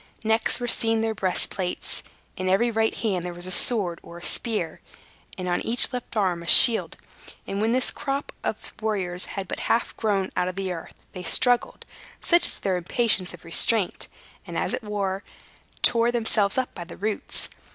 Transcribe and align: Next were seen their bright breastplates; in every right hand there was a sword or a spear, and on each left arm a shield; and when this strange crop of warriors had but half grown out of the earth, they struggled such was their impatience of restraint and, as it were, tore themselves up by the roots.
Next 0.23 0.59
were 0.59 0.67
seen 0.67 1.01
their 1.01 1.13
bright 1.13 1.33
breastplates; 1.33 2.01
in 2.35 2.49
every 2.49 2.71
right 2.71 2.95
hand 2.95 3.23
there 3.23 3.35
was 3.35 3.45
a 3.45 3.51
sword 3.51 3.99
or 4.01 4.17
a 4.17 4.23
spear, 4.23 4.81
and 5.37 5.47
on 5.47 5.61
each 5.61 5.93
left 5.93 6.17
arm 6.17 6.41
a 6.41 6.47
shield; 6.47 6.97
and 7.45 7.61
when 7.61 7.71
this 7.71 7.85
strange 7.85 8.01
crop 8.03 8.33
of 8.43 8.57
warriors 8.81 9.25
had 9.25 9.47
but 9.47 9.59
half 9.69 9.95
grown 9.97 10.31
out 10.35 10.47
of 10.47 10.55
the 10.55 10.71
earth, 10.71 10.95
they 11.11 11.21
struggled 11.21 11.85
such 12.19 12.45
was 12.45 12.59
their 12.61 12.77
impatience 12.77 13.31
of 13.35 13.45
restraint 13.45 14.07
and, 14.47 14.57
as 14.57 14.73
it 14.73 14.81
were, 14.83 15.21
tore 15.83 16.11
themselves 16.11 16.57
up 16.57 16.73
by 16.73 16.83
the 16.83 16.97
roots. 16.97 17.47